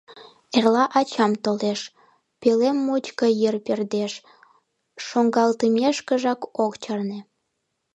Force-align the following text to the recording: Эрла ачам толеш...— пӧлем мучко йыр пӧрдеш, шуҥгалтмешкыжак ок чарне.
Эрла 0.57 0.83
ачам 0.99 1.31
толеш...— 1.43 1.81
пӧлем 2.41 2.77
мучко 2.85 3.25
йыр 3.41 3.55
пӧрдеш, 3.65 4.13
шуҥгалтмешкыжак 5.05 6.41
ок 6.63 6.73
чарне. 6.83 7.19